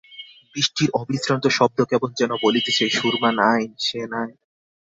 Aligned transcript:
বৃষ্টির 0.55 0.89
অবিশ্রান্ত 0.93 1.45
শব্দ 1.49 1.79
কেবল 1.83 2.09
যেন 2.11 2.31
বলিতেছে, 2.43 2.83
সুরমা 2.89 3.29
নাই–সে 3.39 3.99
নাই। 4.13 4.29